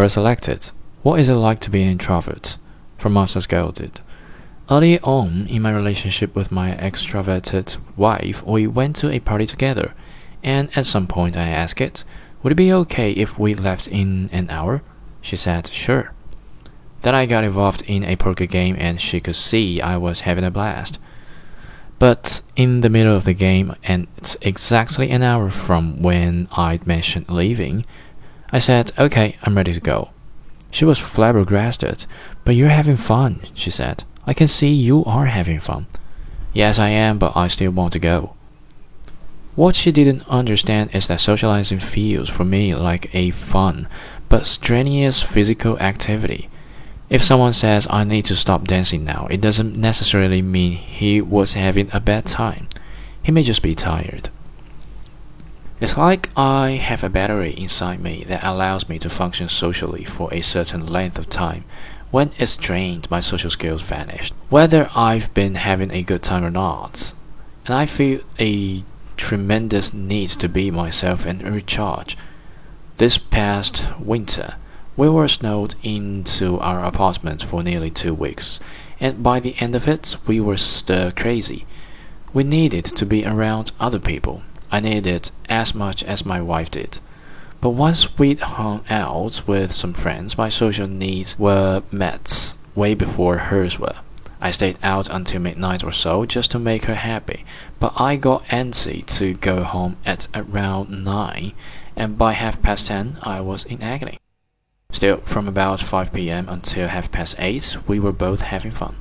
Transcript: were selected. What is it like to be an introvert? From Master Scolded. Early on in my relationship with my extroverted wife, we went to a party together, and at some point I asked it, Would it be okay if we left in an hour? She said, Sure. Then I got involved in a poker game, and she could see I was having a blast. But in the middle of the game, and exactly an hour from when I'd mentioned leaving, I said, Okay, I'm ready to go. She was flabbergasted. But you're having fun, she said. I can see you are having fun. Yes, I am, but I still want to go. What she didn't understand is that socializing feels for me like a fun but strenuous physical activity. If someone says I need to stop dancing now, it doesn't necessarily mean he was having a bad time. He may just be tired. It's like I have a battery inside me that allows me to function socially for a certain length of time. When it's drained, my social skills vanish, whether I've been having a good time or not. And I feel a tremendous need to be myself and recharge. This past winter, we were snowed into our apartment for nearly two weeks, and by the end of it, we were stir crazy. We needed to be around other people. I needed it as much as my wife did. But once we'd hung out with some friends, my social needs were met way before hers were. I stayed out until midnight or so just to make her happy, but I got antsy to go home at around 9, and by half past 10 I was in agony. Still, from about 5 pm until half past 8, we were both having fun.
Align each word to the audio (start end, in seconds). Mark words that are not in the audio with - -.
were 0.00 0.08
selected. 0.08 0.70
What 1.02 1.20
is 1.20 1.28
it 1.28 1.34
like 1.34 1.58
to 1.60 1.70
be 1.70 1.82
an 1.82 1.90
introvert? 1.90 2.56
From 2.96 3.12
Master 3.12 3.42
Scolded. 3.42 4.00
Early 4.70 4.98
on 5.00 5.46
in 5.46 5.60
my 5.60 5.70
relationship 5.70 6.34
with 6.34 6.50
my 6.50 6.72
extroverted 6.72 7.76
wife, 7.98 8.42
we 8.46 8.66
went 8.66 8.96
to 8.96 9.10
a 9.10 9.20
party 9.20 9.44
together, 9.44 9.92
and 10.42 10.70
at 10.74 10.86
some 10.86 11.06
point 11.06 11.36
I 11.36 11.48
asked 11.48 11.82
it, 11.82 12.04
Would 12.42 12.52
it 12.52 12.56
be 12.56 12.72
okay 12.72 13.12
if 13.12 13.38
we 13.38 13.54
left 13.54 13.88
in 13.88 14.30
an 14.32 14.48
hour? 14.48 14.80
She 15.20 15.36
said, 15.36 15.66
Sure. 15.66 16.14
Then 17.02 17.14
I 17.14 17.26
got 17.26 17.44
involved 17.44 17.82
in 17.82 18.02
a 18.02 18.16
poker 18.16 18.46
game, 18.46 18.76
and 18.78 18.98
she 18.98 19.20
could 19.20 19.36
see 19.36 19.82
I 19.82 19.98
was 19.98 20.20
having 20.20 20.44
a 20.44 20.50
blast. 20.50 20.98
But 21.98 22.40
in 22.56 22.80
the 22.80 22.88
middle 22.88 23.14
of 23.14 23.24
the 23.24 23.34
game, 23.34 23.74
and 23.84 24.06
exactly 24.40 25.10
an 25.10 25.22
hour 25.22 25.50
from 25.50 26.00
when 26.00 26.48
I'd 26.52 26.86
mentioned 26.86 27.28
leaving, 27.28 27.84
I 28.52 28.58
said, 28.58 28.92
Okay, 28.98 29.36
I'm 29.42 29.56
ready 29.56 29.72
to 29.72 29.80
go. 29.80 30.10
She 30.70 30.84
was 30.84 30.98
flabbergasted. 30.98 32.06
But 32.44 32.54
you're 32.54 32.68
having 32.68 32.96
fun, 32.96 33.42
she 33.54 33.70
said. 33.70 34.04
I 34.26 34.34
can 34.34 34.48
see 34.48 34.72
you 34.72 35.04
are 35.04 35.26
having 35.26 35.60
fun. 35.60 35.86
Yes, 36.52 36.78
I 36.78 36.88
am, 36.88 37.18
but 37.18 37.36
I 37.36 37.48
still 37.48 37.70
want 37.70 37.92
to 37.94 37.98
go. 37.98 38.34
What 39.56 39.76
she 39.76 39.92
didn't 39.92 40.28
understand 40.28 40.90
is 40.94 41.08
that 41.08 41.20
socializing 41.20 41.80
feels 41.80 42.28
for 42.28 42.44
me 42.44 42.74
like 42.74 43.14
a 43.14 43.30
fun 43.30 43.88
but 44.28 44.46
strenuous 44.46 45.20
physical 45.20 45.78
activity. 45.80 46.48
If 47.10 47.22
someone 47.22 47.52
says 47.52 47.88
I 47.90 48.04
need 48.04 48.24
to 48.26 48.36
stop 48.36 48.68
dancing 48.68 49.04
now, 49.04 49.26
it 49.28 49.40
doesn't 49.40 49.76
necessarily 49.76 50.40
mean 50.40 50.72
he 50.72 51.20
was 51.20 51.54
having 51.54 51.90
a 51.92 52.00
bad 52.00 52.26
time. 52.26 52.68
He 53.22 53.32
may 53.32 53.42
just 53.42 53.62
be 53.62 53.74
tired. 53.74 54.30
It's 55.80 55.96
like 55.96 56.28
I 56.36 56.72
have 56.72 57.02
a 57.02 57.08
battery 57.08 57.52
inside 57.52 58.00
me 58.00 58.22
that 58.24 58.44
allows 58.44 58.86
me 58.86 58.98
to 58.98 59.08
function 59.08 59.48
socially 59.48 60.04
for 60.04 60.32
a 60.32 60.42
certain 60.42 60.86
length 60.86 61.18
of 61.18 61.30
time. 61.30 61.64
When 62.10 62.32
it's 62.36 62.58
drained, 62.58 63.10
my 63.10 63.20
social 63.20 63.48
skills 63.48 63.80
vanish, 63.80 64.30
whether 64.50 64.90
I've 64.94 65.32
been 65.32 65.54
having 65.54 65.90
a 65.90 66.02
good 66.02 66.22
time 66.22 66.44
or 66.44 66.50
not. 66.50 67.14
And 67.64 67.74
I 67.74 67.86
feel 67.86 68.20
a 68.38 68.84
tremendous 69.16 69.94
need 69.94 70.28
to 70.30 70.50
be 70.50 70.70
myself 70.70 71.24
and 71.24 71.42
recharge. 71.42 72.14
This 72.98 73.16
past 73.16 73.86
winter, 73.98 74.56
we 74.98 75.08
were 75.08 75.28
snowed 75.28 75.76
into 75.82 76.58
our 76.60 76.84
apartment 76.84 77.42
for 77.42 77.62
nearly 77.62 77.90
two 77.90 78.12
weeks, 78.12 78.60
and 78.98 79.22
by 79.22 79.40
the 79.40 79.54
end 79.60 79.74
of 79.74 79.88
it, 79.88 80.18
we 80.26 80.40
were 80.40 80.58
stir 80.58 81.10
crazy. 81.10 81.64
We 82.34 82.44
needed 82.44 82.84
to 82.84 83.06
be 83.06 83.24
around 83.24 83.72
other 83.80 83.98
people. 83.98 84.42
I 84.70 84.80
needed 84.80 85.06
it 85.06 85.30
as 85.48 85.74
much 85.74 86.04
as 86.04 86.24
my 86.24 86.40
wife 86.40 86.70
did. 86.70 87.00
But 87.60 87.70
once 87.70 88.18
we'd 88.18 88.40
hung 88.40 88.84
out 88.88 89.46
with 89.46 89.72
some 89.72 89.92
friends, 89.92 90.38
my 90.38 90.48
social 90.48 90.86
needs 90.86 91.38
were 91.38 91.82
met 91.90 92.54
way 92.74 92.94
before 92.94 93.36
hers 93.36 93.78
were. 93.78 93.96
I 94.40 94.50
stayed 94.50 94.78
out 94.82 95.10
until 95.10 95.42
midnight 95.42 95.84
or 95.84 95.92
so 95.92 96.24
just 96.24 96.50
to 96.52 96.58
make 96.58 96.84
her 96.84 96.94
happy, 96.94 97.44
but 97.78 97.92
I 97.96 98.16
got 98.16 98.44
antsy 98.46 99.04
to 99.18 99.34
go 99.34 99.62
home 99.64 99.98
at 100.06 100.28
around 100.34 101.04
9, 101.04 101.52
and 101.96 102.16
by 102.16 102.32
half 102.32 102.62
past 102.62 102.86
10 102.86 103.18
I 103.22 103.42
was 103.42 103.64
in 103.64 103.82
agony. 103.82 104.18
Still, 104.92 105.18
from 105.18 105.46
about 105.46 105.80
5 105.80 106.12
pm 106.12 106.48
until 106.48 106.88
half 106.88 107.12
past 107.12 107.36
8, 107.38 107.76
we 107.86 108.00
were 108.00 108.12
both 108.12 108.40
having 108.40 108.70
fun. 108.72 108.96